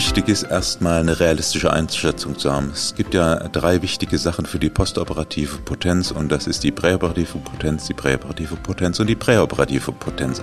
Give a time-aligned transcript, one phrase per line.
[0.00, 2.70] Wichtig ist erstmal eine realistische Einschätzung zu haben.
[2.72, 7.36] Es gibt ja drei wichtige Sachen für die postoperative Potenz und das ist die präoperative
[7.36, 10.40] Potenz, die präoperative Potenz und die präoperative Potenz.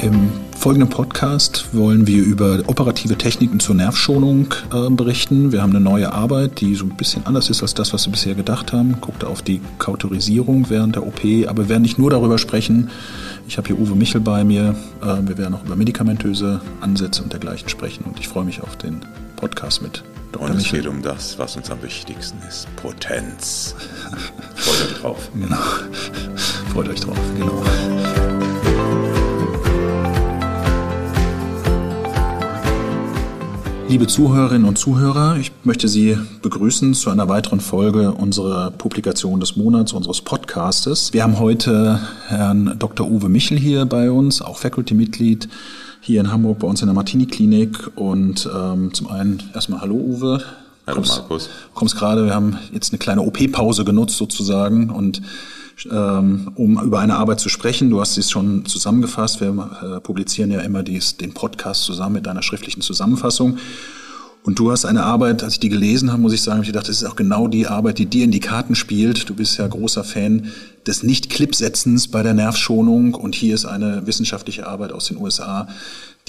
[0.00, 5.52] Im folgenden Podcast wollen wir über operative Techniken zur Nervschonung äh, berichten.
[5.52, 8.12] Wir haben eine neue Arbeit, die so ein bisschen anders ist als das, was wir
[8.12, 9.00] bisher gedacht haben.
[9.00, 12.90] Guckt auf die Kautorisierung während der OP, aber wir werden nicht nur darüber sprechen,
[13.48, 14.76] ich habe hier Uwe Michel bei mir.
[15.02, 18.76] Äh, wir werden auch über medikamentöse Ansätze und dergleichen sprechen und ich freue mich auf
[18.76, 19.00] den
[19.36, 20.48] Podcast mit Dr.
[20.48, 20.80] Und es Michel.
[20.82, 23.74] geht um das, was uns am wichtigsten ist: Potenz.
[24.54, 25.30] Freut euch drauf.
[25.34, 25.56] Genau.
[26.72, 27.62] Freut euch drauf, genau.
[33.88, 39.56] Liebe Zuhörerinnen und Zuhörer, ich möchte Sie begrüßen zu einer weiteren Folge unserer Publikation des
[39.56, 41.14] Monats, unseres Podcastes.
[41.14, 43.10] Wir haben heute Herrn Dr.
[43.10, 45.48] Uwe Michel hier bei uns, auch Faculty-Mitglied
[46.02, 47.96] hier in Hamburg bei uns in der Martini-Klinik.
[47.96, 50.42] Und ähm, zum einen erstmal Hallo Uwe.
[50.86, 51.48] Hallo kommst, Markus.
[51.72, 55.22] Kommst gerade, wir haben jetzt eine kleine OP-Pause genutzt sozusagen und
[55.90, 57.90] ähm, um über eine Arbeit zu sprechen.
[57.90, 59.40] Du hast es schon zusammengefasst.
[59.40, 59.48] Wir
[59.82, 63.58] äh, publizieren ja immer dies, den Podcast zusammen mit deiner schriftlichen Zusammenfassung.
[64.48, 66.86] Und du hast eine Arbeit, als ich die gelesen habe, muss ich sagen, ich dachte,
[66.86, 69.28] das ist auch genau die Arbeit, die dir in die Karten spielt.
[69.28, 70.46] Du bist ja großer Fan
[70.86, 73.12] des Nicht-Clip-Setzens bei der Nervschonung.
[73.12, 75.68] Und hier ist eine wissenschaftliche Arbeit aus den USA,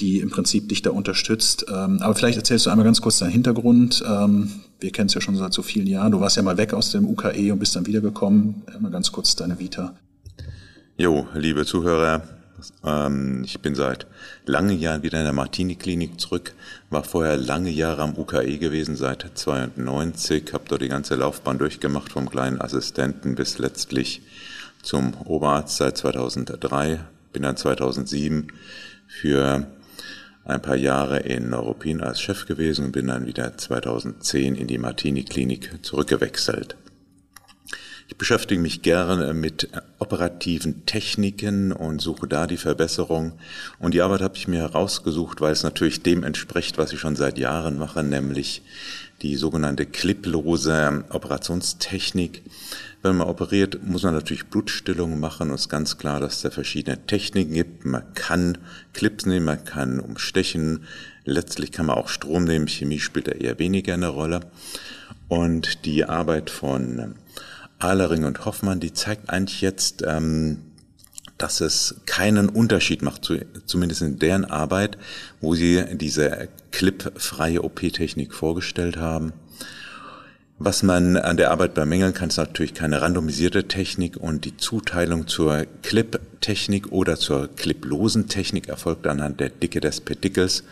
[0.00, 1.64] die im Prinzip dich da unterstützt.
[1.74, 4.04] Ähm, aber vielleicht erzählst du einmal ganz kurz deinen Hintergrund.
[4.06, 6.12] Ähm, wir kennen es ja schon seit so vielen Jahren.
[6.12, 8.64] Du warst ja mal weg aus dem UKE und bist dann wiedergekommen.
[8.66, 9.94] Einmal ganz kurz deine Vita.
[10.98, 12.20] Jo, liebe Zuhörer,
[12.84, 14.06] ähm, ich bin seit
[14.46, 16.54] langen Jahren wieder in der Martini-Klinik zurück,
[16.90, 22.12] war vorher lange Jahre am UKE gewesen, seit 92, habe dort die ganze Laufbahn durchgemacht,
[22.12, 24.22] vom kleinen Assistenten bis letztlich
[24.82, 27.00] zum Oberarzt seit 2003,
[27.32, 28.48] bin dann 2007
[29.06, 29.66] für
[30.44, 34.78] ein paar Jahre in Neuruppin als Chef gewesen und bin dann wieder 2010 in die
[34.78, 36.76] Martini-Klinik zurückgewechselt.
[38.10, 39.68] Ich beschäftige mich gerne mit
[40.00, 43.34] operativen Techniken und suche da die Verbesserung.
[43.78, 47.14] Und die Arbeit habe ich mir herausgesucht, weil es natürlich dem entspricht, was ich schon
[47.14, 48.62] seit Jahren mache, nämlich
[49.22, 52.42] die sogenannte cliplose Operationstechnik.
[53.00, 56.42] Wenn man operiert, muss man natürlich Blutstillung machen und es ist ganz klar, dass es
[56.42, 57.84] da verschiedene Techniken gibt.
[57.84, 58.58] Man kann
[58.92, 60.82] Clips nehmen, man kann umstechen,
[61.24, 64.40] letztlich kann man auch Strom nehmen, Chemie spielt da eher weniger eine Rolle.
[65.28, 67.14] Und die Arbeit von
[67.80, 70.58] Ahlering und Hoffmann, die zeigt eigentlich jetzt, ähm,
[71.38, 74.98] dass es keinen Unterschied macht, zu, zumindest in deren Arbeit,
[75.40, 79.32] wo sie diese clipfreie OP-Technik vorgestellt haben.
[80.62, 85.26] Was man an der Arbeit bemängeln kann, ist natürlich keine randomisierte Technik und die Zuteilung
[85.26, 90.64] zur Clip-Technik oder zur cliplosen Technik erfolgt anhand der Dicke des Pedikels.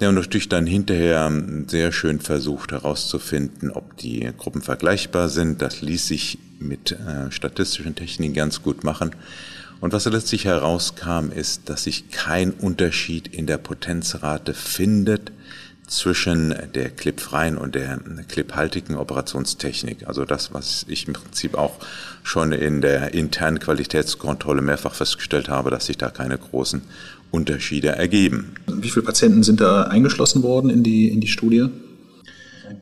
[0.00, 1.30] Ja, und natürlich dann hinterher
[1.66, 5.60] sehr schön versucht herauszufinden, ob die Gruppen vergleichbar sind.
[5.60, 9.14] Das ließ sich mit äh, statistischen Techniken ganz gut machen.
[9.82, 15.32] Und was letztlich herauskam, ist, dass sich kein Unterschied in der Potenzrate findet
[15.86, 20.06] zwischen der clipfreien und der cliphaltigen Operationstechnik.
[20.06, 21.74] Also das, was ich im Prinzip auch
[22.22, 26.80] schon in der internen Qualitätskontrolle mehrfach festgestellt habe, dass sich da keine großen
[27.30, 28.54] Unterschiede ergeben.
[28.66, 31.68] Wie viele Patienten sind da eingeschlossen worden in die, in die Studie?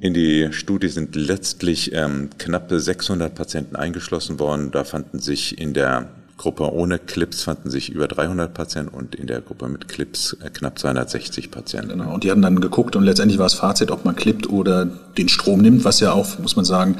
[0.00, 4.70] In die Studie sind letztlich ähm, knappe 600 Patienten eingeschlossen worden.
[4.70, 6.08] Da fanden sich in der
[6.38, 10.48] Gruppe ohne Clips fanden sich über 300 Patienten und in der Gruppe mit Clips äh,
[10.48, 11.98] knapp 260 Patienten.
[11.98, 14.86] Genau, und die haben dann geguckt und letztendlich war das Fazit, ob man klippt oder
[14.86, 16.96] den Strom nimmt, was ja auch, muss man sagen,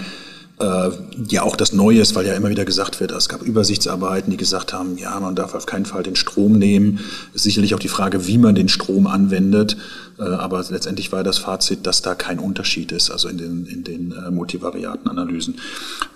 [0.60, 0.90] äh,
[1.28, 4.36] ja auch das Neue ist, weil ja immer wieder gesagt wird, es gab Übersichtsarbeiten, die
[4.36, 7.00] gesagt haben, ja, man darf auf keinen Fall den Strom nehmen.
[7.34, 9.76] Sicherlich auch die Frage, wie man den Strom anwendet.
[10.18, 13.84] Äh, aber letztendlich war das Fazit, dass da kein Unterschied ist, also in den, in
[13.84, 15.56] den äh, Multivariatenanalysen.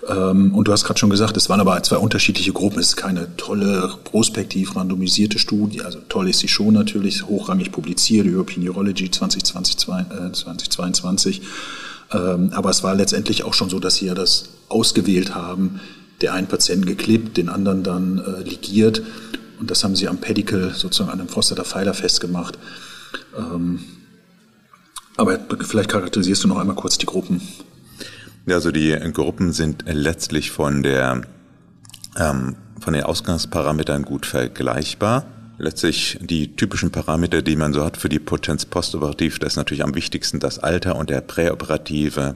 [0.09, 2.79] Ähm, und du hast gerade schon gesagt, es waren aber zwei unterschiedliche Gruppen.
[2.79, 5.81] Es ist keine tolle, prospektiv randomisierte Studie.
[5.81, 11.41] Also toll ist sie schon natürlich, hochrangig publiziert, European Urology 2020, äh, 2022.
[12.13, 15.79] Ähm, aber es war letztendlich auch schon so, dass sie ja das ausgewählt haben,
[16.21, 19.01] der einen Patienten geklebt, den anderen dann äh, ligiert.
[19.59, 22.57] Und das haben sie am Pedicle sozusagen an einem Prostata Pfeiler festgemacht.
[23.37, 23.79] Ähm,
[25.15, 27.41] aber vielleicht charakterisierst du noch einmal kurz die Gruppen.
[28.45, 31.21] Ja, also die Gruppen sind letztlich von der
[32.17, 35.25] ähm, von den Ausgangsparametern gut vergleichbar
[35.57, 39.83] letztlich die typischen Parameter, die man so hat für die Potenz postoperativ, das ist natürlich
[39.83, 42.35] am wichtigsten das Alter und der präoperative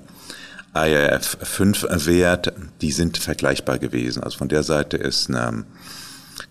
[0.73, 4.23] IRF5-Wert, die sind vergleichbar gewesen.
[4.23, 5.65] Also von der Seite ist eine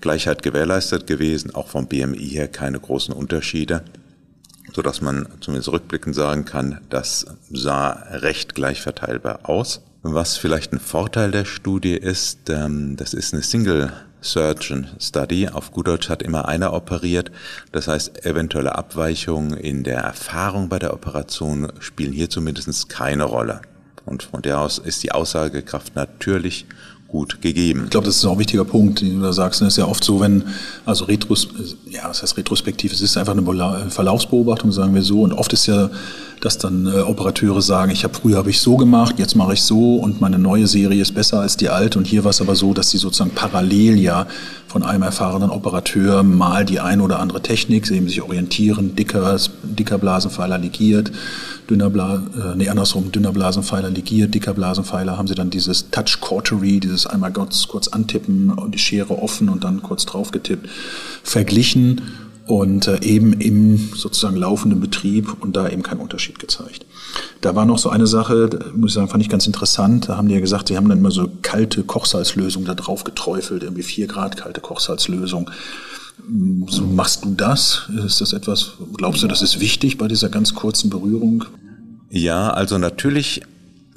[0.01, 3.83] Gleichheit gewährleistet gewesen, auch vom BMI her keine großen Unterschiede,
[4.75, 9.83] so dass man zumindest rückblickend sagen kann, das sah recht gleich verteilbar aus.
[10.03, 13.93] Was vielleicht ein Vorteil der Studie ist, ähm, das ist eine Single
[14.27, 15.49] Surgeon Study.
[15.49, 17.31] Auf gut Deutsch hat immer einer operiert.
[17.73, 23.63] Das heißt, eventuelle Abweichungen in der Erfahrung bei der Operation spielen hier zumindest keine Rolle.
[24.05, 26.67] Und von der aus ist die Aussagekraft natürlich
[27.09, 27.85] gut gegeben.
[27.85, 29.63] Ich glaube, das ist auch ein wichtiger Punkt, den du da sagst.
[29.63, 30.45] Es ist ja oft so, wenn,
[30.85, 31.49] also Retros,
[31.89, 32.93] ja, was heißt retrospektiv?
[32.93, 35.23] Es ist einfach eine Verlaufsbeobachtung, sagen wir so.
[35.23, 35.91] Und oft ist ja
[36.41, 39.63] dass dann äh, Operateure sagen, ich habe früher habe ich so gemacht, jetzt mache ich
[39.63, 41.99] so und meine neue Serie ist besser als die alte.
[41.99, 44.27] Und hier war es aber so, dass sie sozusagen parallel ja
[44.67, 49.39] von einem erfahrenen Operateur mal die ein oder andere Technik, sie eben sich orientieren, dicker,
[49.63, 51.11] dicker Blasenpfeiler ligiert,
[51.71, 56.21] dünner Bla, äh, nee, andersrum, dünner Blasenpfeiler ligiert, dicker Blasenpfeiler, haben sie dann dieses Touch
[56.21, 60.69] Cautery, dieses einmal kurz, kurz antippen die Schere offen und dann kurz drauf getippt,
[61.23, 62.03] verglichen
[62.47, 66.87] und äh, eben im sozusagen laufenden Betrieb und da eben kein Unterschied gezeigt.
[67.41, 70.09] Da war noch so eine Sache, muss ich sagen, fand ich ganz interessant.
[70.09, 73.63] Da haben die ja gesagt, sie haben dann immer so kalte Kochsalzlösung da drauf geträufelt,
[73.63, 75.51] irgendwie vier Grad kalte Kochsalzlösung.
[76.69, 77.89] So machst du das?
[78.05, 81.45] Ist das etwas, glaubst du, das ist wichtig bei dieser ganz kurzen Berührung?
[82.11, 83.43] Ja, also natürlich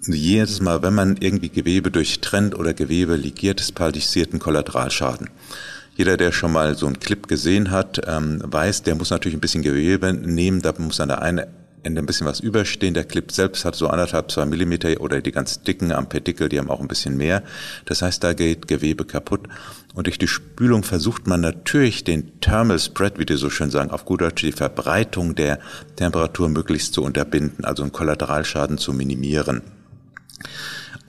[0.07, 5.29] jedes Mal, wenn man irgendwie Gewebe durchtrennt oder Gewebe ligiert, ist passiert ein Kollateralschaden.
[5.99, 9.41] Jeder, der schon mal so einen Clip gesehen hat, ähm, weiß, der muss natürlich ein
[9.41, 10.61] bisschen Gewebe nehmen.
[10.61, 11.45] Da muss an der einen
[11.83, 12.93] Ende ein bisschen was überstehen.
[12.93, 16.57] Der Clip selbst hat so anderthalb, zwei Millimeter oder die ganz dicken am Partikel, die
[16.57, 17.43] haben auch ein bisschen mehr.
[17.83, 19.41] Das heißt, da geht Gewebe kaputt.
[19.93, 23.91] Und durch die Spülung versucht man natürlich den Thermal Spread, wie die so schön sagen,
[23.91, 25.59] auf gut Deutsch die Verbreitung der
[25.97, 29.63] Temperatur möglichst zu unterbinden, also einen Kollateralschaden zu minimieren.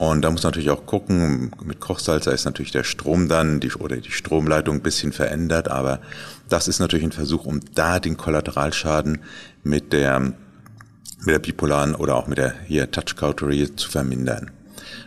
[0.00, 3.70] Und da muss man natürlich auch gucken, mit Kochsalzer ist natürlich der Strom dann die,
[3.74, 6.00] oder die Stromleitung ein bisschen verändert, aber
[6.48, 9.18] das ist natürlich ein Versuch, um da den Kollateralschaden
[9.62, 14.50] mit der, mit der bipolaren oder auch mit der hier Touch Cautery zu vermindern.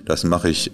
[0.06, 0.72] Das mache ich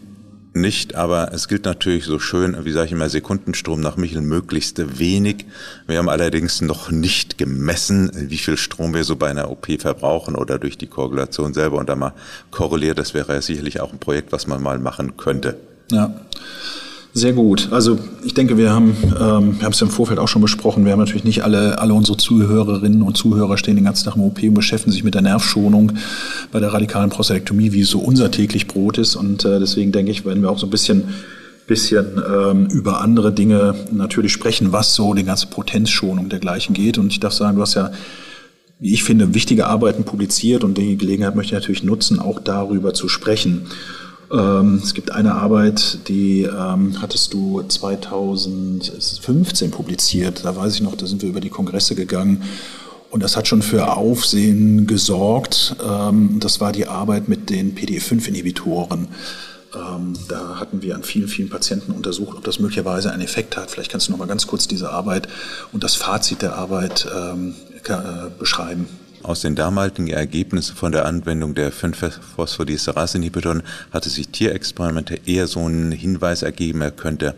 [0.62, 5.00] nicht, aber es gilt natürlich so schön, wie sage ich immer, Sekundenstrom nach Michel möglichst
[5.00, 5.46] wenig.
[5.88, 10.36] Wir haben allerdings noch nicht gemessen, wie viel Strom wir so bei einer OP verbrauchen
[10.36, 12.14] oder durch die Koagulation selber und da mal
[12.52, 13.00] korreliert.
[13.00, 15.58] Das wäre ja sicherlich auch ein Projekt, was man mal machen könnte.
[15.92, 16.14] Ja.
[17.14, 17.70] Sehr gut.
[17.72, 20.86] Also ich denke, wir haben, ähm, wir haben es ja im Vorfeld auch schon besprochen,
[20.86, 24.22] wir haben natürlich nicht alle, alle unsere Zuhörerinnen und Zuhörer stehen den ganzen Tag im
[24.22, 25.94] OP und beschäftigen sich mit der Nervschonung
[26.52, 29.16] bei der radikalen Prostatektomie, wie es so unser täglich Brot ist.
[29.16, 31.06] Und äh, deswegen denke ich, werden wir auch so ein bisschen
[31.70, 36.98] bisschen ähm, über andere Dinge natürlich sprechen, was so die ganze Potenzschonung dergleichen geht.
[36.98, 37.92] Und ich darf sagen, du hast ja,
[38.80, 42.94] wie ich finde, wichtige Arbeiten publiziert und die Gelegenheit möchte ich natürlich nutzen, auch darüber
[42.94, 43.68] zu sprechen.
[44.32, 50.46] Ähm, es gibt eine Arbeit, die ähm, hattest du 2015 publiziert.
[50.46, 52.44] Da weiß ich noch, da sind wir über die Kongresse gegangen.
[53.10, 55.76] Und das hat schon für Aufsehen gesorgt.
[55.84, 59.08] Ähm, das war die Arbeit mit den PD5-Inhibitoren.
[59.76, 63.72] Ähm, da hatten wir an vielen, vielen Patienten untersucht, ob das möglicherweise einen Effekt hat.
[63.72, 65.28] Vielleicht kannst du noch mal ganz kurz diese Arbeit
[65.72, 67.56] und das Fazit der Arbeit ähm,
[67.88, 68.88] äh, beschreiben.
[69.22, 75.92] Aus den damaligen Ergebnissen von der Anwendung der 5-Phosphodiesterase-Inhibitoren hatte sich Tierexperimente eher so einen
[75.92, 77.36] Hinweis ergeben, er könnte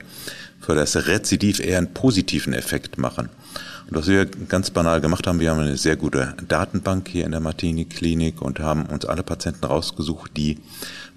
[0.60, 3.30] für das Rezidiv eher einen positiven Effekt machen.
[3.90, 7.32] Und was wir ganz banal gemacht haben, wir haben eine sehr gute Datenbank hier in
[7.32, 10.60] der Martini-Klinik und haben uns alle Patienten rausgesucht, die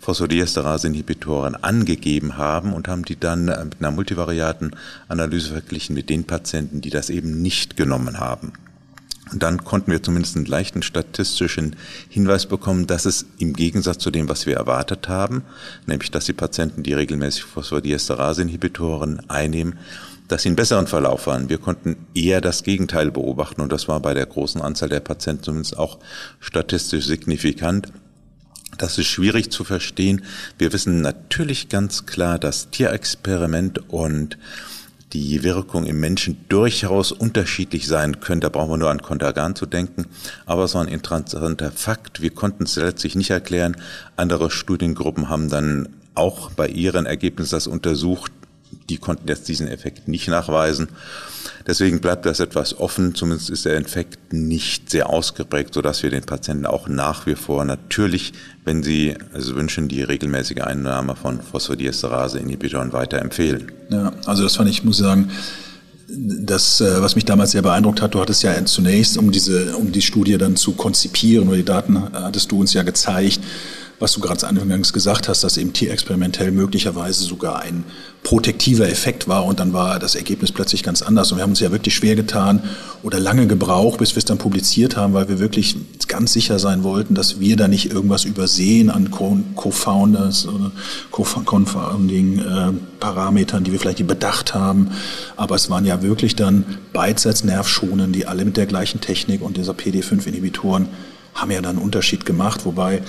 [0.00, 4.74] Phosphodiesterase-Inhibitoren angegeben haben und haben die dann mit einer multivariaten
[5.08, 8.54] Analyse verglichen mit den Patienten, die das eben nicht genommen haben.
[9.32, 11.76] Und dann konnten wir zumindest einen leichten statistischen
[12.08, 15.42] Hinweis bekommen, dass es im Gegensatz zu dem, was wir erwartet haben,
[15.86, 19.78] nämlich dass die Patienten, die regelmäßig Phosphodiesterase-Inhibitoren einnehmen,
[20.28, 21.48] dass sie einen besseren Verlauf waren.
[21.48, 25.42] Wir konnten eher das Gegenteil beobachten und das war bei der großen Anzahl der Patienten
[25.42, 25.98] zumindest auch
[26.40, 27.88] statistisch signifikant.
[28.78, 30.22] Das ist schwierig zu verstehen.
[30.58, 34.36] Wir wissen natürlich ganz klar, dass Tierexperiment und
[35.14, 38.40] die Wirkung im Menschen durchaus unterschiedlich sein können.
[38.40, 40.06] Da brauchen wir nur an Kontergan zu denken.
[40.44, 42.20] Aber so ein interessanter Fakt.
[42.20, 43.76] Wir konnten es letztlich nicht erklären.
[44.16, 48.32] Andere Studiengruppen haben dann auch bei ihren Ergebnissen das untersucht.
[48.88, 50.88] Die konnten jetzt diesen Effekt nicht nachweisen.
[51.66, 53.14] Deswegen bleibt das etwas offen.
[53.14, 57.64] Zumindest ist der Infekt nicht sehr ausgeprägt, sodass wir den Patienten auch nach wie vor
[57.64, 58.32] natürlich,
[58.64, 63.72] wenn sie also wünschen, die regelmäßige Einnahme von Phosphodiesterase-Inhibitoren weiterempfehlen.
[63.90, 65.30] Ja, also das fand ich, muss sagen,
[66.08, 69.90] das, äh, was mich damals sehr beeindruckt hat, du hattest ja zunächst, um diese, um
[69.90, 73.40] die Studie dann zu konzipieren oder die Daten hattest du uns ja gezeigt,
[73.98, 77.84] was du gerade anfangs gesagt hast, dass eben tierexperimentell möglicherweise sogar ein
[78.22, 81.30] protektiver Effekt war und dann war das Ergebnis plötzlich ganz anders.
[81.30, 82.62] Und wir haben uns ja wirklich schwer getan
[83.02, 85.76] oder lange gebraucht, bis wir es dann publiziert haben, weil wir wirklich
[86.08, 90.72] ganz sicher sein wollten, dass wir da nicht irgendwas übersehen an Co-Founders oder
[91.10, 94.92] Co-Founding-Parametern, die wir vielleicht nicht bedacht haben.
[95.36, 99.74] Aber es waren ja wirklich dann Beidseits-Nervschonen, die alle mit der gleichen Technik und dieser
[99.74, 100.88] PD5-Inhibitoren
[101.34, 103.02] haben ja dann einen Unterschied gemacht, wobei äh,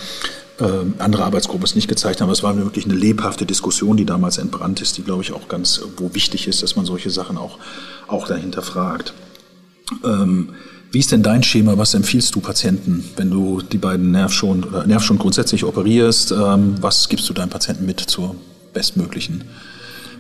[1.00, 2.30] andere Arbeitsgruppen es nicht gezeigt haben.
[2.30, 5.82] Es war wirklich eine lebhafte Diskussion, die damals entbrannt ist, die, glaube ich, auch ganz
[5.98, 7.60] wo wichtig ist, dass man solche Sachen auch,
[8.08, 9.14] auch dahinter fragt.
[10.04, 10.50] Ähm,
[10.92, 11.78] wie ist denn dein Schema?
[11.78, 16.32] Was empfiehlst du Patienten, wenn du die beiden Nervschon oder Nervschon grundsätzlich operierst?
[16.32, 18.36] Ähm, was gibst du deinen Patienten mit zur
[18.74, 19.44] bestmöglichen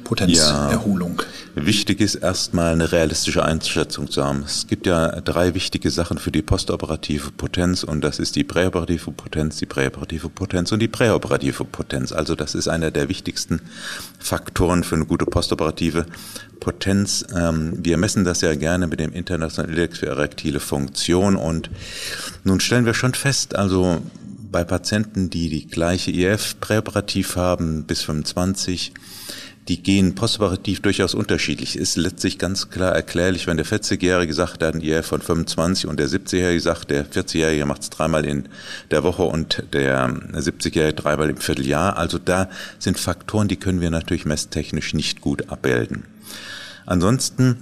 [0.05, 1.21] Potenzerholung?
[1.55, 1.65] Ja.
[1.65, 4.43] Wichtig ist erstmal eine realistische Einschätzung zu haben.
[4.45, 9.11] Es gibt ja drei wichtige Sachen für die postoperative Potenz und das ist die präoperative
[9.11, 12.13] Potenz, die präoperative Potenz und die präoperative Potenz.
[12.13, 13.61] Also das ist einer der wichtigsten
[14.19, 16.05] Faktoren für eine gute postoperative
[16.61, 17.25] Potenz.
[17.35, 21.69] Ähm, wir messen das ja gerne mit dem Internationalen Index für erektile Funktion und
[22.43, 24.01] nun stellen wir schon fest, also
[24.51, 28.93] bei Patienten, die die gleiche IF präoperativ haben bis 25,
[29.67, 31.75] die gehen postoperativ durchaus unterschiedlich.
[31.75, 36.07] Ist letztlich ganz klar erklärlich, wenn der 40-Jährige sagt, ein IF von 25 und der
[36.07, 38.47] 70-Jährige sagt, der 40-Jährige macht es dreimal in
[38.91, 41.97] der Woche und der 70-Jährige dreimal im Vierteljahr.
[41.97, 46.03] Also da sind Faktoren, die können wir natürlich messtechnisch nicht gut abbilden.
[46.85, 47.57] Ansonsten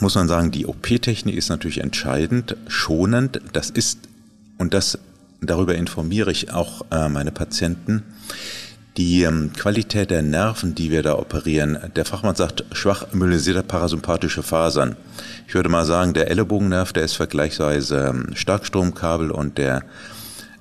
[0.00, 3.40] muss man sagen, die OP-Technik ist natürlich entscheidend, schonend.
[3.54, 4.00] Das ist,
[4.58, 4.98] und das,
[5.40, 8.02] darüber informiere ich auch äh, meine Patienten,
[8.96, 14.42] die ähm, Qualität der Nerven, die wir da operieren, der Fachmann sagt schwach myelisierte parasympathische
[14.42, 14.96] Fasern.
[15.46, 19.82] Ich würde mal sagen, der Ellenbogennerv, der ist vergleichsweise ähm, Starkstromkabel und der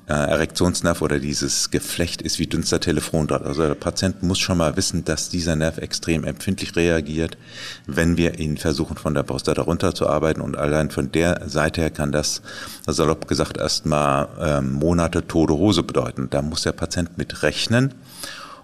[0.07, 3.43] äh, Erektionsnerv oder dieses Geflecht ist wie dünnster Telefondraht.
[3.43, 7.37] Also der Patient muss schon mal wissen, dass dieser Nerv extrem empfindlich reagiert,
[7.87, 10.41] wenn wir ihn versuchen, von der Prostata runterzuarbeiten.
[10.41, 12.41] Und allein von der Seite her kann das,
[12.87, 16.27] salopp gesagt, erstmal äh, Monate tote Hose bedeuten.
[16.29, 17.93] Da muss der Patient mit rechnen.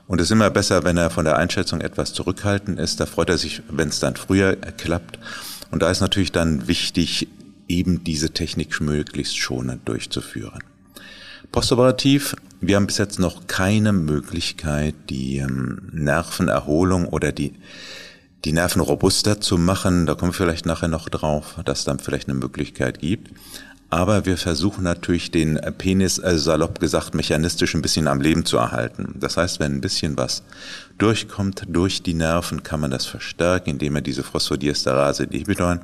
[0.08, 3.00] Und es ist immer besser, wenn er von der Einschätzung etwas zurückhaltend ist.
[3.00, 5.20] Da freut er sich, wenn es dann früher klappt.
[5.70, 7.28] Und da ist natürlich dann wichtig,
[7.68, 10.64] eben diese Technik möglichst schonend durchzuführen.
[11.52, 17.54] Postoperativ, wir haben bis jetzt noch keine Möglichkeit, die ähm, Nervenerholung oder die,
[18.46, 20.06] die Nerven robuster zu machen.
[20.06, 23.32] Da kommen wir vielleicht nachher noch drauf, dass dann vielleicht eine Möglichkeit gibt.
[23.90, 28.58] Aber wir versuchen natürlich den Penis, äh, salopp gesagt, mechanistisch ein bisschen am Leben zu
[28.58, 29.16] erhalten.
[29.16, 30.44] Das heißt, wenn ein bisschen was
[30.98, 35.82] durchkommt durch die Nerven, kann man das verstärken, indem man diese Phosphodiesterase-Inhibitoren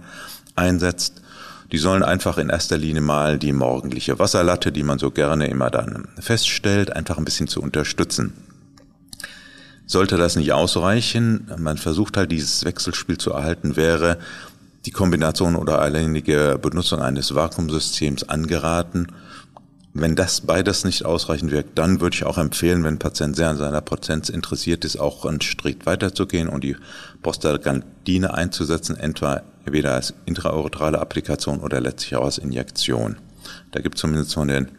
[0.55, 1.21] einsetzt.
[1.71, 5.69] Die sollen einfach in erster Linie mal die morgendliche Wasserlatte, die man so gerne immer
[5.69, 8.33] dann feststellt, einfach ein bisschen zu unterstützen.
[9.85, 14.17] Sollte das nicht ausreichen, man versucht halt dieses Wechselspiel zu erhalten, wäre
[14.85, 19.07] die Kombination oder alleinige Benutzung eines Vakuumsystems angeraten.
[19.93, 23.49] Wenn das beides nicht ausreichend wirkt, dann würde ich auch empfehlen, wenn ein Patient sehr
[23.49, 26.75] an seiner Potenz interessiert ist, auch einen Schritt weiterzugehen und die
[27.21, 33.17] Prostaglandine einzusetzen, entweder als intrauretrale Applikation oder letztlich auch als Injektion.
[33.71, 34.69] Da gibt es zumindest von den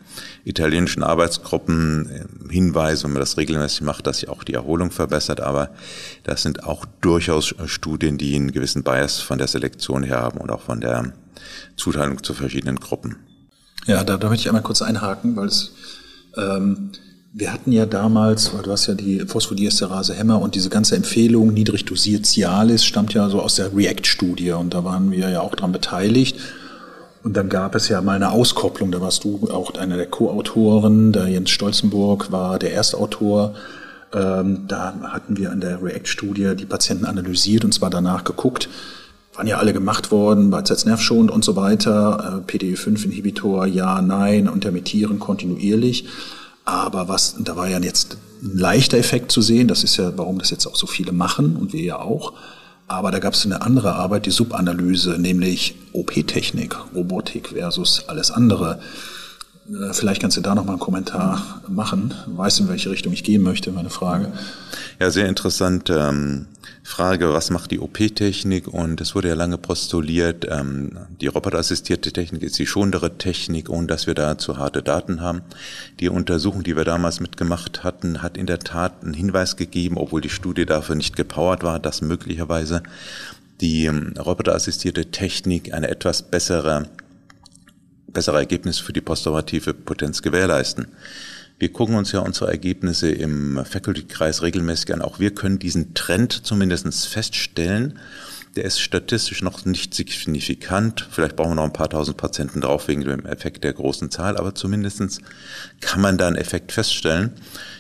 [0.45, 5.41] italienischen Arbeitsgruppen äh, Hinweise, wenn man das regelmäßig macht, dass sich auch die Erholung verbessert.
[5.41, 5.71] Aber
[6.23, 10.51] das sind auch durchaus Studien, die einen gewissen Bias von der Selektion her haben und
[10.51, 11.13] auch von der
[11.77, 13.17] Zuteilung zu verschiedenen Gruppen.
[13.87, 15.73] Ja, da, da möchte ich einmal kurz einhaken, weil es
[16.37, 16.91] ähm,
[17.37, 21.53] wir hatten ja damals, weil du hast ja die Phosphodiesterase Hämmer und diese ganze Empfehlung,
[21.53, 25.57] niedrig dosiert Cialis, stammt ja so aus der REACT-Studie und da waren wir ja auch
[25.57, 26.37] dran beteiligt.
[27.25, 31.11] Und dann gab es ja mal eine Auskopplung, da warst du auch einer der Co-Autoren,
[31.11, 33.55] der Jens Stolzenburg war der Erstautor.
[34.13, 38.69] Ähm, da hatten wir an der REACT-Studie die Patienten analysiert und zwar danach geguckt,
[39.35, 46.07] waren ja alle gemacht worden, Beidseitsnervschonend und so weiter, äh, PDE5-Inhibitor, ja, nein, intermittieren kontinuierlich.
[46.67, 50.39] Aber was, da war ja jetzt ein leichter Effekt zu sehen, das ist ja, warum
[50.39, 52.35] das jetzt auch so viele machen und wir ja auch.
[52.95, 58.79] Aber da gab es eine andere Arbeit, die Subanalyse, nämlich OP-Technik, Robotik versus alles andere.
[59.69, 62.15] Äh, vielleicht kannst du da noch mal einen Kommentar machen.
[62.27, 64.33] Weißt du, in welche Richtung ich gehen möchte, meine Frage.
[65.01, 65.91] Ja, sehr interessant.
[65.91, 66.47] Ähm,
[66.83, 68.69] Frage, was macht die OP-Technik?
[68.69, 73.87] Und es wurde ja lange postuliert, ähm, die roboterassistierte Technik ist die schonendere Technik, ohne
[73.87, 75.41] dass wir dazu harte Daten haben.
[76.01, 80.21] Die Untersuchung, die wir damals mitgemacht hatten, hat in der Tat einen Hinweis gegeben, obwohl
[80.21, 82.83] die Studie dafür nicht gepowert war, dass möglicherweise
[83.63, 86.87] die ähm, roboterassistierte Technik eine etwas bessere
[88.15, 90.89] bessere Ergebnisse für die postoperative Potenz gewährleisten.
[91.59, 95.03] Wir gucken uns ja unsere Ergebnisse im Faculty-Kreis regelmäßig an.
[95.03, 97.99] Auch wir können diesen Trend zumindest feststellen.
[98.57, 101.09] Der ist statistisch noch nicht signifikant.
[101.11, 104.37] Vielleicht brauchen wir noch ein paar tausend Patienten drauf wegen dem Effekt der großen Zahl,
[104.37, 105.21] aber zumindestens
[105.81, 107.33] kann man da einen Effekt feststellen.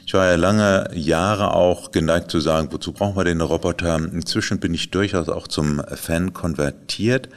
[0.06, 3.96] Ich war ja lange Jahre auch geneigt zu sagen, wozu brauchen wir den Roboter?
[3.96, 7.28] Inzwischen bin ich durchaus auch zum Fan konvertiert.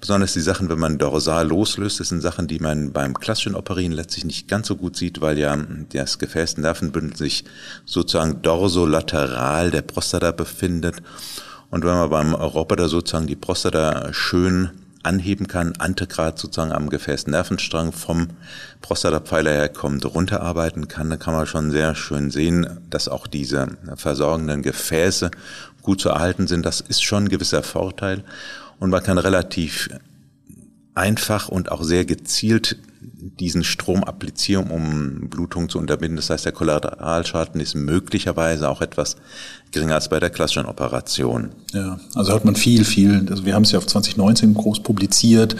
[0.00, 3.92] Besonders die Sachen, wenn man dorsal loslöst, das sind Sachen, die man beim klassischen Operieren
[3.92, 5.54] letztlich nicht ganz so gut sieht, weil ja
[5.92, 7.44] das Gefäßnervenbündel sich
[7.84, 11.02] sozusagen dorsolateral der Prostata befindet.
[11.70, 14.70] Und wenn man beim Roboter sozusagen die Prostata schön
[15.02, 18.28] anheben kann, Antegrad sozusagen am Gefäßnervenstrang vom
[18.80, 23.68] Prostatapfeiler her kommt, runterarbeiten kann, dann kann man schon sehr schön sehen, dass auch diese
[23.96, 25.30] versorgenden Gefäße
[25.82, 26.66] gut zu erhalten sind.
[26.66, 28.24] Das ist schon ein gewisser Vorteil
[28.80, 29.88] und man kann relativ
[30.94, 36.16] einfach und auch sehr gezielt diesen Strom applizieren, um Blutung zu unterbinden.
[36.16, 39.16] Das heißt, der Kollateralschaden ist möglicherweise auch etwas
[39.70, 41.50] geringer als bei der klassischen Operation.
[41.72, 45.56] Ja, also hat man viel, viel, also wir haben es ja auf 2019 groß publiziert.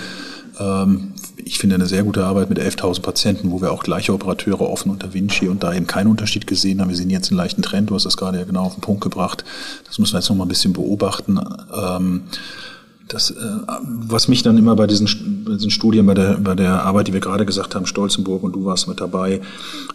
[0.59, 4.69] Ähm, ich finde eine sehr gute Arbeit mit 11.000 Patienten, wo wir auch gleiche Operateure
[4.69, 6.91] offen unter Vinci und da eben keinen Unterschied gesehen haben.
[6.91, 9.01] Wir sehen jetzt einen leichten Trend, du hast das gerade ja genau auf den Punkt
[9.01, 9.45] gebracht.
[9.87, 11.41] Das müssen wir jetzt noch mal ein bisschen beobachten.
[13.13, 13.35] Das, äh,
[13.83, 17.13] was mich dann immer bei diesen, bei diesen Studien, bei der, bei der Arbeit, die
[17.13, 19.41] wir gerade gesagt haben, Stolzenburg und du warst mit dabei,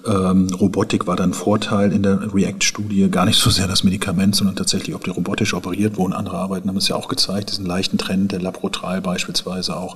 [0.06, 4.58] ähm, Robotik war dann Vorteil in der React-Studie, gar nicht so sehr das Medikament, sondern
[4.58, 6.12] tatsächlich, ob die robotisch operiert wurden.
[6.12, 9.96] Andere Arbeiten haben es ja auch gezeigt, diesen leichten Trend, der Labrotral beispielsweise auch,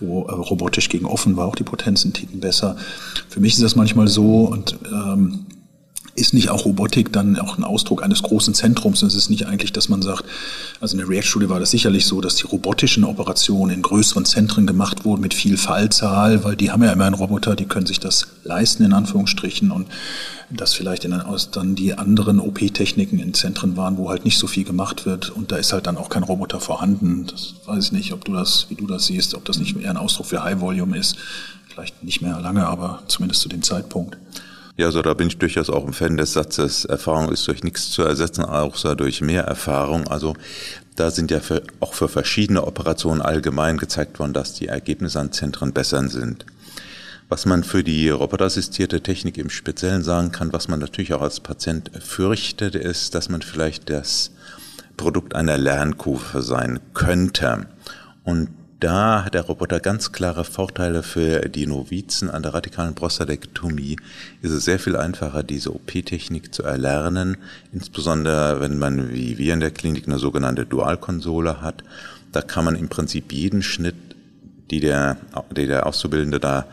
[0.00, 2.74] wo äh, robotisch gegen offen war auch die Potenzen Ticken besser.
[3.28, 5.46] Für mich ist das manchmal so und ähm,
[6.16, 9.02] ist nicht auch Robotik dann auch ein Ausdruck eines großen Zentrums?
[9.02, 10.24] Es ist nicht eigentlich, dass man sagt,
[10.80, 14.66] also in der React-Studie war das sicherlich so, dass die robotischen Operationen in größeren Zentren
[14.66, 18.00] gemacht wurden mit viel Fallzahl, weil die haben ja immer einen Roboter, die können sich
[18.00, 19.88] das leisten, in Anführungsstrichen, und
[20.50, 24.64] dass vielleicht in, dann die anderen OP-Techniken in Zentren waren, wo halt nicht so viel
[24.64, 27.26] gemacht wird und da ist halt dann auch kein Roboter vorhanden.
[27.30, 29.90] Das weiß ich nicht, ob du das, wie du das siehst, ob das nicht eher
[29.90, 31.16] ein Ausdruck für High Volume ist.
[31.68, 34.16] Vielleicht nicht mehr lange, aber zumindest zu dem Zeitpunkt.
[34.78, 37.90] Ja, so da bin ich durchaus auch ein Fan des Satzes, Erfahrung ist durch nichts
[37.90, 40.06] zu ersetzen, außer durch mehr Erfahrung.
[40.08, 40.36] Also
[40.96, 45.32] da sind ja für, auch für verschiedene Operationen allgemein gezeigt worden, dass die Ergebnisse an
[45.32, 46.44] Zentren besser sind.
[47.30, 51.40] Was man für die roboterassistierte Technik im Speziellen sagen kann, was man natürlich auch als
[51.40, 54.30] Patient fürchtet, ist, dass man vielleicht das
[54.98, 57.66] Produkt einer Lernkurve sein könnte.
[58.24, 63.96] Und da hat der Roboter ganz klare Vorteile für die Novizen an der radikalen Prostatektomie.
[64.42, 67.38] Ist es sehr viel einfacher, diese OP-Technik zu erlernen,
[67.72, 71.84] insbesondere wenn man wie wir in der Klinik eine sogenannte Dualkonsole hat.
[72.32, 73.96] Da kann man im Prinzip jeden Schnitt,
[74.70, 75.16] die der,
[75.56, 76.66] die der Auszubildende da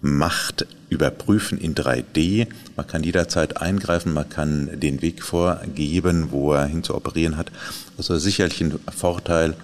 [0.00, 2.46] macht, überprüfen in 3D.
[2.76, 7.52] Man kann jederzeit eingreifen, man kann den Weg vorgeben, wo er hin zu operieren hat.
[7.98, 9.56] Also sicherlich ein Vorteil,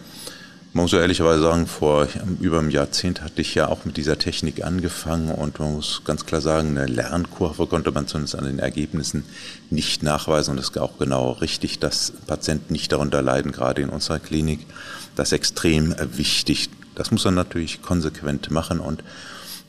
[0.76, 2.06] man muss ja ehrlicherweise sagen, vor
[2.38, 6.26] über einem Jahrzehnt hatte ich ja auch mit dieser Technik angefangen und man muss ganz
[6.26, 9.24] klar sagen, eine Lernkurve konnte man zumindest an den Ergebnissen
[9.70, 13.88] nicht nachweisen und es ist auch genau richtig, dass Patienten nicht darunter leiden, gerade in
[13.88, 14.66] unserer Klinik.
[15.14, 16.68] Das ist extrem wichtig.
[16.94, 19.02] Das muss man natürlich konsequent machen und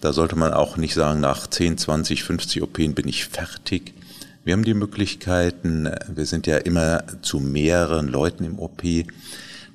[0.01, 3.93] da sollte man auch nicht sagen, nach 10, 20, 50 OPen bin ich fertig.
[4.43, 8.83] Wir haben die Möglichkeiten, wir sind ja immer zu mehreren Leuten im OP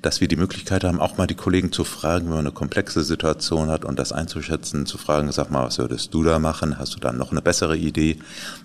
[0.03, 3.03] dass wir die Möglichkeit haben, auch mal die Kollegen zu fragen, wenn man eine komplexe
[3.03, 6.77] Situation hat und das einzuschätzen, zu fragen, sag mal, was würdest du da machen?
[6.77, 8.17] Hast du da noch eine bessere Idee?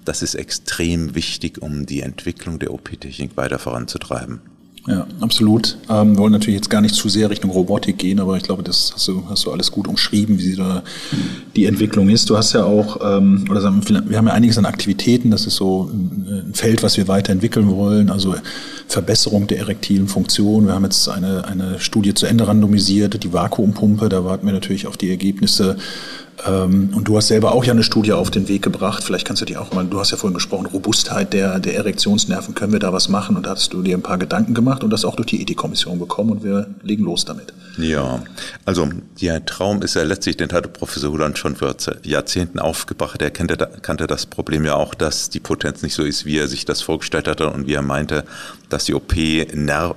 [0.04, 4.57] Das ist extrem wichtig, um die Entwicklung der OP-Technik weiter voranzutreiben.
[4.88, 5.76] Ja, absolut.
[5.90, 8.62] Ähm, wir wollen natürlich jetzt gar nicht zu sehr Richtung Robotik gehen, aber ich glaube,
[8.62, 10.82] das hast du, hast du alles gut umschrieben, wie da
[11.56, 12.30] die Entwicklung ist.
[12.30, 15.46] Du hast ja auch, ähm, oder sagen wir, wir haben ja einiges an Aktivitäten, das
[15.46, 18.34] ist so ein Feld, was wir weiterentwickeln wollen, also
[18.86, 20.66] Verbesserung der erektilen Funktion.
[20.66, 24.86] Wir haben jetzt eine, eine Studie zu Ende randomisiert, die Vakuumpumpe, da warten wir natürlich
[24.86, 25.76] auf die Ergebnisse
[26.46, 29.02] und du hast selber auch ja eine Studie auf den Weg gebracht.
[29.02, 32.54] Vielleicht kannst du dir auch mal, du hast ja vorhin gesprochen, Robustheit der, der Erektionsnerven,
[32.54, 33.36] können wir da was machen?
[33.36, 35.98] Und da hast du dir ein paar Gedanken gemacht und das auch durch die Ethikkommission
[35.98, 37.52] bekommen und wir legen los damit.
[37.76, 38.22] Ja,
[38.64, 38.88] also
[39.20, 43.20] der Traum ist ja letztlich, den hatte Professor Huland schon vor Jahrzehnten aufgebracht.
[43.20, 46.48] Er kannte, kannte das Problem ja auch, dass die Potenz nicht so ist, wie er
[46.48, 48.24] sich das vorgestellt hatte und wie er meinte,
[48.68, 49.14] dass die OP,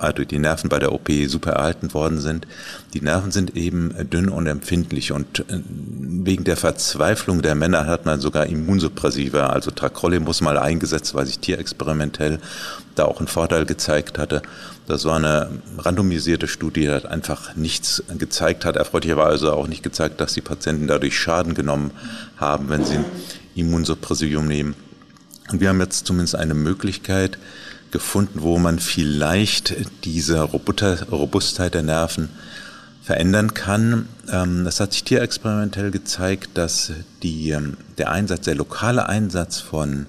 [0.00, 2.46] also die Nerven bei der OP super erhalten worden sind.
[2.94, 8.06] Die Nerven sind eben dünn und empfindlich und äh, wegen der Verzweiflung der Männer hat
[8.06, 12.38] man sogar Immunsuppressiva, also Tracrolimus mal eingesetzt, weil sich tierexperimentell
[12.94, 14.42] da auch einen Vorteil gezeigt hatte.
[14.86, 20.20] Das war eine randomisierte Studie, die hat einfach nichts gezeigt hat, erfreulicherweise auch nicht gezeigt,
[20.20, 21.92] dass die Patienten dadurch Schaden genommen
[22.36, 22.98] haben, wenn sie
[23.54, 24.74] Immunsuppressium nehmen.
[25.50, 27.38] Und wir haben jetzt zumindest eine Möglichkeit
[27.92, 29.74] gefunden, wo man vielleicht
[30.04, 32.28] diese Robustheit der Nerven
[33.02, 34.08] verändern kann.
[34.30, 40.06] Ähm, das hat sich tierexperimentell gezeigt, dass die, ähm, der Einsatz, der lokale Einsatz von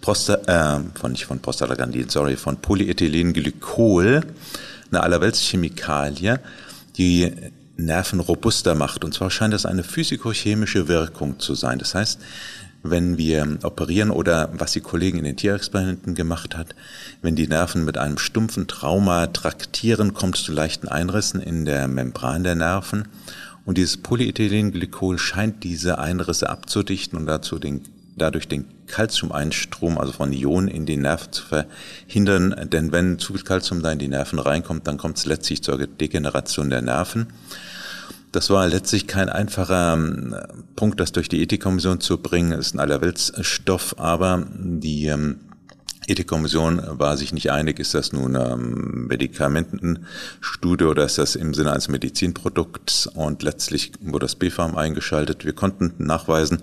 [0.00, 4.22] Prosta, äh, von nicht von Prostaglandin, sorry, von Polyethylenglykol,
[4.90, 6.40] eine Allerweltschemikalie,
[6.96, 7.32] die
[7.76, 9.04] Nerven robuster macht.
[9.04, 11.78] Und zwar scheint das eine physikochemische Wirkung zu sein.
[11.78, 12.20] Das heißt,
[12.84, 16.74] wenn wir operieren oder was die Kollegen in den Tierexperimenten gemacht hat,
[17.22, 21.88] wenn die Nerven mit einem stumpfen Trauma traktieren, kommt es zu leichten Einrissen in der
[21.88, 23.08] Membran der Nerven.
[23.64, 27.80] Und dieses Polyethylenglykol scheint diese Einrisse abzudichten und dazu den,
[28.16, 32.68] dadurch den Calcium-Einstrom, also von Ionen in die Nerven zu verhindern.
[32.70, 35.78] Denn wenn zu viel Calcium da in die Nerven reinkommt, dann kommt es letztlich zur
[35.78, 37.28] Degeneration der Nerven.
[38.34, 40.34] Das war letztlich kein einfacher ähm,
[40.74, 42.50] Punkt, das durch die Ethikkommission zu bringen.
[42.50, 45.36] Das ist ein Allerweltsstoff, aber die ähm,
[46.08, 51.70] Ethikkommission war sich nicht einig, ist das nun ähm, Medikamentenstudie oder ist das im Sinne
[51.70, 55.44] eines Medizinprodukts und letztlich wurde das BfArM eingeschaltet.
[55.44, 56.58] Wir konnten nachweisen,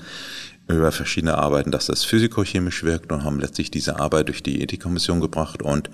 [0.68, 5.20] über verschiedene Arbeiten, dass das physikochemisch wirkt und haben letztlich diese Arbeit durch die Ethikkommission
[5.20, 5.90] gebracht und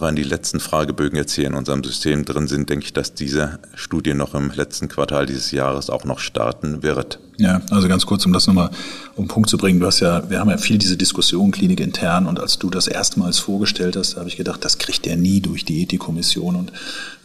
[0.00, 3.58] waren die letzten Fragebögen jetzt hier in unserem System drin sind, denke ich, dass diese
[3.74, 7.18] Studie noch im letzten Quartal dieses Jahres auch noch starten wird.
[7.36, 8.70] Ja, also ganz kurz, um das nochmal
[9.16, 9.80] um Punkt zu bringen.
[9.80, 12.86] Du hast ja, wir haben ja viel diese Diskussion Klinik intern und als du das
[12.86, 16.72] erstmals vorgestellt hast, habe ich gedacht, das kriegt der nie durch die Ethikkommission und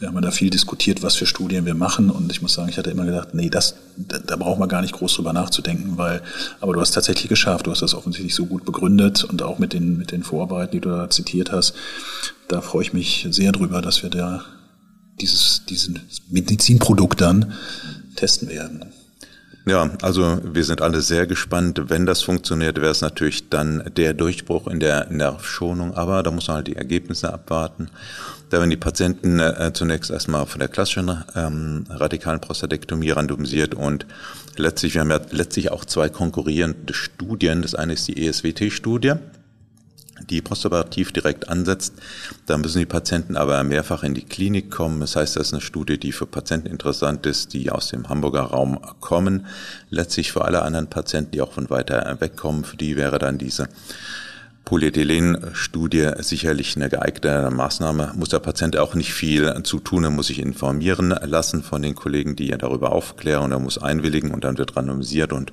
[0.00, 2.68] wir haben ja da viel diskutiert, was für Studien wir machen und ich muss sagen,
[2.68, 5.96] ich hatte immer gedacht, nee, das, da, da braucht man gar nicht groß drüber nachzudenken,
[5.96, 6.22] weil,
[6.60, 9.72] aber du hast tatsächlich geschafft, du hast das offensichtlich so gut begründet und auch mit
[9.72, 11.74] den, mit den Vorarbeiten, die du da zitiert hast.
[12.50, 14.44] Da freue ich mich sehr drüber, dass wir da
[15.20, 17.52] dieses, diesen Medizinprodukt dann
[18.16, 18.86] testen werden.
[19.66, 21.80] Ja, also wir sind alle sehr gespannt.
[21.90, 25.94] Wenn das funktioniert, wäre es natürlich dann der Durchbruch in der Nervschonung.
[25.94, 27.88] Aber da muss man halt die Ergebnisse abwarten.
[28.48, 34.06] Da werden die Patienten äh, zunächst erstmal von der klassischen ähm, radikalen Prostatektomie randomisiert und
[34.56, 37.62] letztlich, wir haben ja letztlich auch zwei konkurrierende Studien.
[37.62, 39.14] Das eine ist die ESWT-Studie
[40.28, 41.94] die postoperativ direkt ansetzt.
[42.46, 45.00] Da müssen die Patienten aber mehrfach in die Klinik kommen.
[45.00, 48.42] Das heißt, das ist eine Studie, die für Patienten interessant ist, die aus dem Hamburger
[48.42, 49.46] Raum kommen.
[49.88, 53.68] Letztlich für alle anderen Patienten, die auch von weiter wegkommen, für die wäre dann diese
[54.70, 58.12] Polyethylen-Studie sicherlich eine geeignete Maßnahme.
[58.14, 61.96] Muss der Patient auch nicht viel zu tun, er muss sich informieren lassen von den
[61.96, 65.52] Kollegen, die ja darüber aufklären, er muss einwilligen und dann wird randomisiert und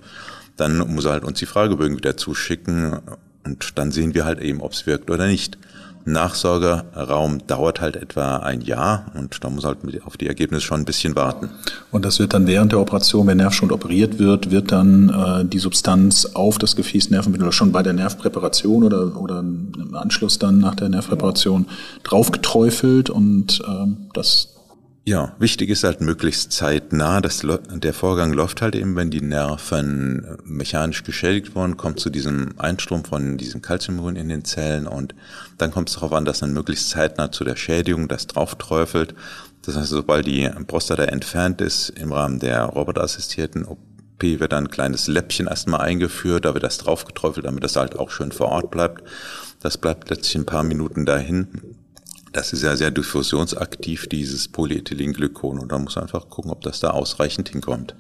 [0.56, 3.00] dann muss er halt uns die Fragebögen wieder zuschicken
[3.48, 5.58] und dann sehen wir halt eben, ob es wirkt oder nicht.
[6.04, 10.86] Nachsorgeraum dauert halt etwa ein Jahr und da muss halt auf die Ergebnisse schon ein
[10.86, 11.50] bisschen warten.
[11.92, 15.60] Und das wird dann während der Operation, wenn Nervschund operiert wird, wird dann äh, die
[15.60, 20.76] Substanz auf das Gefäß Nervenmittel schon bei der Nervpräparation oder, oder im Anschluss dann nach
[20.76, 21.68] der Nervpräparation
[22.04, 24.57] draufgeträufelt und äh, das
[25.08, 27.22] ja, wichtig ist halt möglichst zeitnah.
[27.22, 32.10] Das, der Vorgang läuft halt eben, wenn die Nerven äh, mechanisch geschädigt wurden, kommt zu
[32.10, 35.16] diesem Einstrom von diesem Calciumion in den Zellen und
[35.58, 39.16] dann kommt es darauf an, dass dann möglichst zeitnah zu der Schädigung das draufträufelt.
[39.62, 43.80] Das heißt, sobald die Prostata entfernt ist, im Rahmen der roboterassistierten OP
[44.20, 48.12] wird dann ein kleines Läppchen erstmal eingeführt, da wird das draufgeträufelt, damit das halt auch
[48.12, 49.04] schön vor Ort bleibt.
[49.62, 51.77] Das bleibt letztlich ein paar Minuten dahin
[52.38, 55.58] das ist ja sehr diffusionsaktiv, dieses Polyethylenglykol.
[55.58, 57.96] Und da muss man einfach gucken, ob das da ausreichend hinkommt.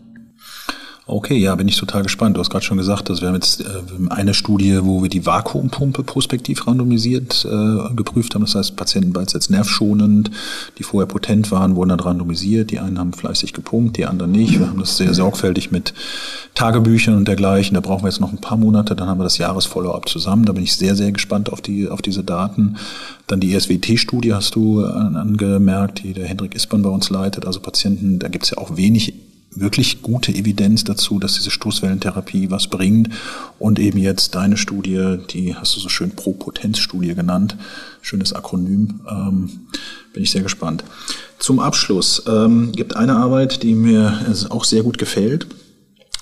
[1.10, 2.36] Okay, ja, bin ich total gespannt.
[2.36, 3.66] Du hast gerade schon gesagt, dass wir haben jetzt äh,
[4.10, 8.42] eine Studie, wo wir die Vakuumpumpe prospektiv randomisiert äh, geprüft haben.
[8.42, 10.32] Das heißt, Patienten bereits jetzt nervschonend,
[10.78, 12.72] die vorher potent waren, wurden dann randomisiert.
[12.72, 14.60] Die einen haben fleißig gepumpt, die anderen nicht.
[14.60, 15.94] Wir haben das sehr sorgfältig mit
[16.56, 17.76] Tagebüchern und dergleichen.
[17.76, 20.44] Da brauchen wir jetzt noch ein paar Monate, dann haben wir das Jahresfollow-up zusammen.
[20.44, 22.76] Da bin ich sehr, sehr gespannt auf die, auf diese Daten.
[23.28, 27.46] Dann die ESWT-Studie hast du angemerkt, die der Hendrik Isborn bei uns leitet.
[27.46, 29.14] Also Patienten, da gibt es ja auch wenig
[29.60, 33.10] wirklich gute Evidenz dazu, dass diese Stoßwellentherapie was bringt.
[33.60, 37.58] Und eben jetzt deine Studie, die hast du so schön Pro-Potenz-Studie genannt.
[38.02, 39.02] Schönes Akronym.
[39.10, 39.68] Ähm,
[40.14, 40.84] bin ich sehr gespannt.
[41.40, 45.48] Zum Abschluss ähm, gibt eine Arbeit, die mir auch sehr gut gefällt,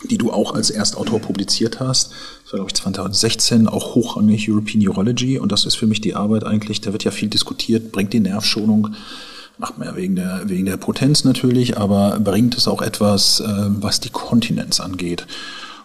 [0.10, 2.12] die du auch als Erstautor publiziert hast.
[2.44, 5.40] Das war, glaube ich, 2016, auch hochrangig European Urology.
[5.40, 8.20] Und das ist für mich die Arbeit eigentlich, da wird ja viel diskutiert, bringt die
[8.20, 8.96] Nervschonung
[9.58, 13.46] macht man ja wegen der, wegen der Potenz natürlich, aber bringt es auch etwas, äh,
[13.48, 15.26] was die Kontinenz angeht.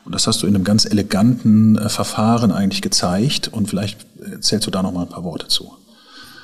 [0.04, 4.66] Und das hast du in einem ganz eleganten äh, Verfahren eigentlich gezeigt und vielleicht erzählst
[4.66, 5.72] du da noch mal ein paar Worte zu.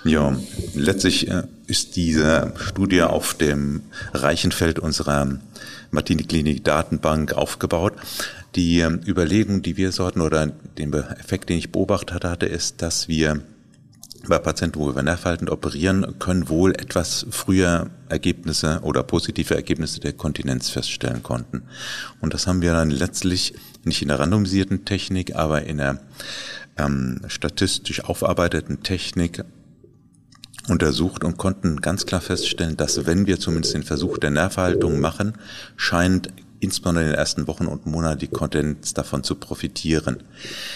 [0.05, 0.37] Ja,
[0.75, 3.83] letztlich äh, ist diese Studie auf dem
[4.15, 5.39] reichen Feld unserer
[5.91, 7.95] Martini-Klinik-Datenbank aufgebaut.
[8.55, 12.83] Die ähm, Überlegung, die wir so hatten, oder den Effekt, den ich beobachtet hatte, ist,
[12.83, 13.43] dass wir
[14.29, 20.13] bei Patienten, wo wir nervhaltend operieren, können wohl etwas früher Ergebnisse oder positive Ergebnisse der
[20.13, 21.63] Kontinenz feststellen konnten.
[22.21, 26.01] Und das haben wir dann letztlich nicht in der randomisierten Technik, aber in der
[26.77, 29.45] ähm, statistisch aufarbeiteten Technik
[30.69, 35.35] untersucht und konnten ganz klar feststellen, dass wenn wir zumindest den Versuch der Nervhaltung machen,
[35.77, 40.23] scheint insbesondere in den ersten Wochen und Monaten die Kontinenz davon zu profitieren.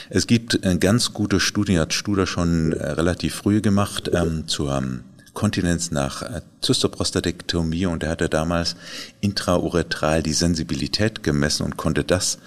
[0.08, 4.76] Es gibt äh, ganz gute Studien, hat Studer schon äh, relativ früh gemacht ähm, zur
[4.76, 8.76] ähm, Kontinenz nach äh, Zystoprostatektomie und er hatte damals
[9.20, 12.38] intrauretral die Sensibilität gemessen und konnte das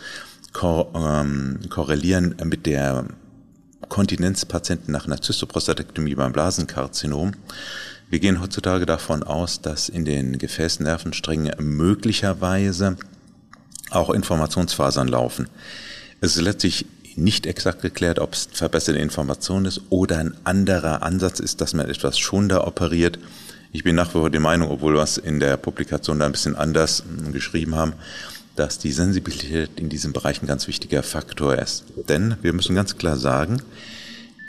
[0.52, 3.06] ko ähm, korrelieren mit der
[3.90, 7.32] Kontinenzpatienten nach einer Zystoprostatektomie beim Blasenkarzinom.
[8.10, 12.98] Wir gehen heutzutage davon aus, dass in den Gefäßnervensträngen möglicherweise
[13.96, 15.48] auch Informationsfasern laufen.
[16.22, 21.40] Es ist letztlich nicht exakt geklärt, ob es verbesserte Information ist oder ein anderer Ansatz
[21.40, 23.20] ist, dass man etwas schonender operiert.
[23.72, 26.32] Ich bin nach wie vor der Meinung, obwohl wir es in der Publikation da ein
[26.32, 27.94] bisschen anders hm, geschrieben haben,
[28.56, 31.86] dass die Sensibilität in diesem Bereich ein ganz wichtiger Faktor ist.
[32.08, 33.62] Denn wir müssen ganz klar sagen,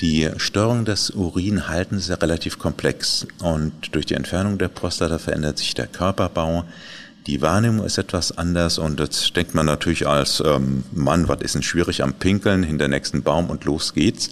[0.01, 5.57] die Störung des Urinhaltens ist ja relativ komplex und durch die Entfernung der Prostata verändert
[5.57, 6.65] sich der Körperbau.
[7.27, 11.55] Die Wahrnehmung ist etwas anders und jetzt denkt man natürlich als ähm, Mann, was ist
[11.55, 14.29] denn schwierig am Pinkeln, hinter nächsten Baum und los geht's.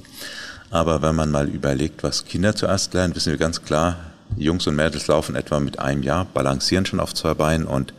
[0.71, 3.97] Aber wenn man mal überlegt, was Kinder zuerst lernen, wissen wir ganz klar,
[4.37, 7.95] Jungs und Mädels laufen etwa mit einem Jahr, balancieren schon auf zwei Beinen und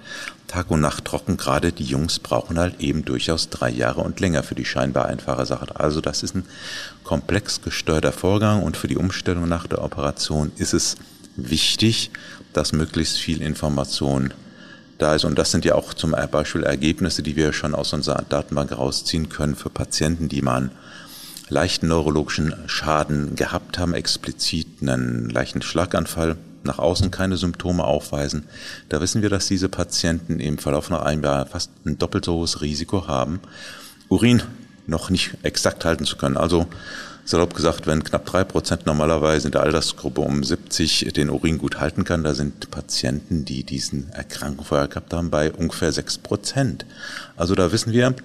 [0.47, 1.37] Tag und Nacht trocken.
[1.37, 5.47] Gerade die Jungs brauchen halt eben durchaus drei Jahre und länger für die scheinbar einfache
[5.47, 5.75] Sache.
[5.75, 6.45] Also das ist ein
[7.03, 10.97] komplex gesteuerter Vorgang und für die Umstellung nach der Operation ist es
[11.35, 12.11] wichtig,
[12.53, 14.33] dass möglichst viel Information
[15.03, 15.25] da ist.
[15.25, 19.29] Und das sind ja auch zum Beispiel Ergebnisse, die wir schon aus unserer Datenbank rausziehen
[19.29, 20.71] können für Patienten, die man
[21.49, 28.45] leichten neurologischen Schaden gehabt haben, explizit einen leichten Schlaganfall, nach außen keine Symptome aufweisen.
[28.87, 32.35] Da wissen wir, dass diese Patienten im Verlauf nach einem Jahr fast ein doppelt so
[32.35, 33.41] hohes Risiko haben,
[34.07, 34.41] Urin
[34.87, 36.37] noch nicht exakt halten zu können.
[36.37, 36.67] Also
[37.25, 41.79] salopp gesagt, wenn knapp drei Prozent normalerweise in der Altersgruppe um 70 den Urin gut
[41.79, 46.85] halten kann, da sind Patienten, die diesen Erkrankung vorher gehabt haben, bei ungefähr sechs Prozent.
[47.37, 48.15] Also da wissen wir,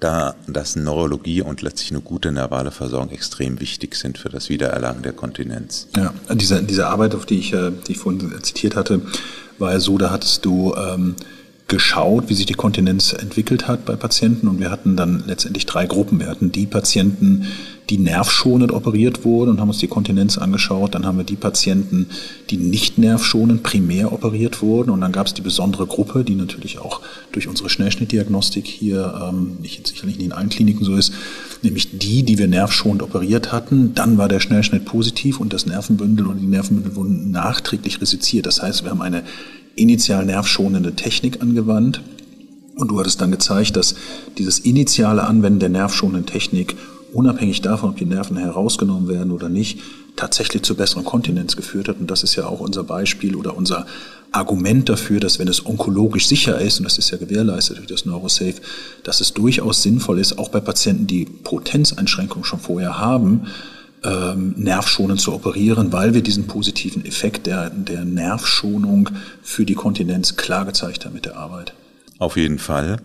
[0.00, 5.02] da dass Neurologie und letztlich eine gute nervale Versorgung extrem wichtig sind für das Wiedererlangen
[5.02, 5.88] der Kontinenz.
[5.96, 9.02] Ja, diese, diese Arbeit, auf die ich, äh, die ich vorhin zitiert hatte,
[9.58, 11.14] war ja so, da hattest du ähm,
[11.72, 15.86] geschaut, wie sich die Kontinenz entwickelt hat bei Patienten und wir hatten dann letztendlich drei
[15.86, 16.20] Gruppen.
[16.20, 17.46] Wir hatten die Patienten,
[17.88, 20.94] die nervschonend operiert wurden und haben uns die Kontinenz angeschaut.
[20.94, 22.10] Dann haben wir die Patienten,
[22.50, 24.90] die nicht nervschonend primär operiert wurden.
[24.90, 27.00] Und dann gab es die besondere Gruppe, die natürlich auch
[27.32, 31.14] durch unsere Schnellschnittdiagnostik hier ähm, nicht, sicherlich nicht in allen Kliniken so ist,
[31.62, 33.94] nämlich die, die wir nervschonend operiert hatten.
[33.94, 38.44] Dann war der Schnellschnitt positiv und das Nervenbündel und die Nervenbündel wurden nachträglich resiziert.
[38.44, 39.22] Das heißt, wir haben eine
[39.76, 42.02] initial nervschonende Technik angewandt.
[42.76, 43.94] Und du hattest dann gezeigt, dass
[44.38, 46.76] dieses initiale Anwenden der nervschonenden Technik
[47.12, 49.80] unabhängig davon, ob die Nerven herausgenommen werden oder nicht,
[50.16, 51.98] tatsächlich zu besseren Kontinenz geführt hat.
[52.00, 53.86] Und das ist ja auch unser Beispiel oder unser
[54.30, 58.06] Argument dafür, dass wenn es onkologisch sicher ist, und das ist ja gewährleistet durch das
[58.06, 58.54] Neurosafe,
[59.04, 63.42] dass es durchaus sinnvoll ist, auch bei Patienten, die Potenzeinschränkungen schon vorher haben,
[64.04, 69.10] ähm, nervschonend zu operieren, weil wir diesen positiven Effekt der, der Nervschonung
[69.42, 71.74] für die Kontinenz klar gezeigt haben mit der Arbeit.
[72.18, 72.98] Auf jeden Fall.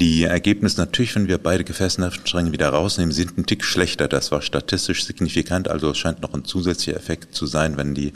[0.00, 4.08] Die Ergebnisse natürlich, wenn wir beide Gefäßnervenstränge wieder rausnehmen, sind ein Tick schlechter.
[4.08, 8.14] Das war statistisch signifikant, also es scheint noch ein zusätzlicher Effekt zu sein, wenn die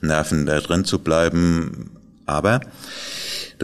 [0.00, 1.90] Nerven da drin zu bleiben.
[2.24, 2.60] Aber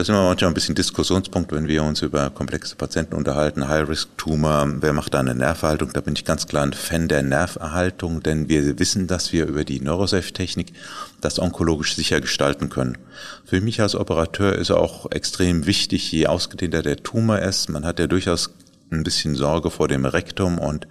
[0.00, 3.68] das ist immer manchmal ein bisschen Diskussionspunkt, wenn wir uns über komplexe Patienten unterhalten.
[3.68, 5.92] High-Risk-Tumor, wer macht da eine Nerverhaltung?
[5.92, 9.62] Da bin ich ganz klar ein Fan der Nerverhaltung, denn wir wissen, dass wir über
[9.62, 10.72] die Neurosafe-Technik
[11.20, 12.96] das onkologisch sicher gestalten können.
[13.44, 17.68] Für mich als Operateur ist auch extrem wichtig, je ausgedehnter der Tumor ist.
[17.68, 18.54] Man hat ja durchaus
[18.90, 20.88] ein bisschen Sorge vor dem Rektum und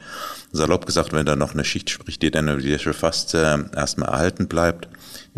[0.52, 4.48] salopp gesagt, wenn da noch eine Schicht spricht, die dann über die Faszie erstmal erhalten
[4.48, 4.88] bleibt,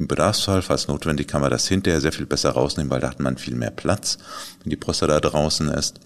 [0.01, 3.19] im Bedarfsfall, falls notwendig, kann man das hinterher sehr viel besser rausnehmen, weil da hat
[3.19, 4.17] man viel mehr Platz,
[4.61, 5.99] wenn die Prostata draußen ist.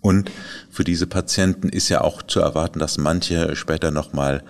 [0.00, 0.30] Und
[0.70, 4.42] für diese Patienten ist ja auch zu erwarten, dass manche später nochmal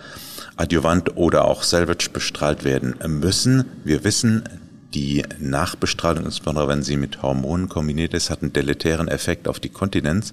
[0.57, 3.65] adjuvant oder auch salvage bestrahlt werden müssen.
[3.85, 4.43] Wir wissen,
[4.95, 9.69] die Nachbestrahlung, insbesondere wenn sie mit Hormonen kombiniert ist, hat einen deletären Effekt auf die
[9.69, 10.33] Kontinenz.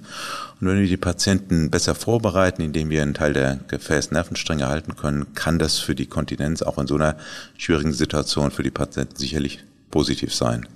[0.59, 5.33] Und wenn wir die Patienten besser vorbereiten, indem wir einen Teil der Gefäßnervenstränge halten können,
[5.33, 7.17] kann das für die Kontinenz auch in so einer
[7.57, 10.67] schwierigen Situation für die Patienten sicherlich positiv sein.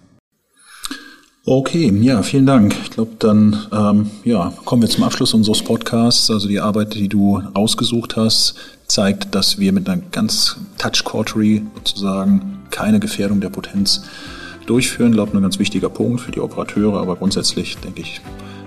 [1.48, 2.76] Okay, ja, vielen Dank.
[2.84, 6.32] Ich glaube, dann ähm, ja, kommen wir zum Abschluss unseres Podcasts.
[6.32, 8.56] Also die Arbeit, die du ausgesucht hast,
[8.88, 14.02] zeigt, dass wir mit einer ganz Touch Cautery sozusagen keine Gefährdung der Potenz
[14.66, 15.10] durchführen.
[15.10, 18.22] Ich glaube, ein ganz wichtiger Punkt für die Operateure, aber grundsätzlich denke ich,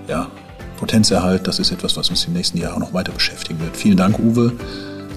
[0.07, 0.27] ja,
[0.77, 3.75] Potenzerhalt, das ist etwas, was uns im nächsten Jahr noch weiter beschäftigen wird.
[3.75, 4.53] Vielen Dank, Uwe.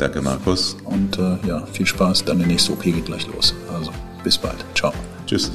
[0.00, 0.76] Danke, Markus.
[0.84, 2.24] Und äh, ja, viel Spaß.
[2.24, 3.54] Dann der nächste OP geht gleich los.
[3.72, 3.92] Also
[4.24, 4.64] bis bald.
[4.74, 4.92] Ciao.
[5.26, 5.52] Tschüss.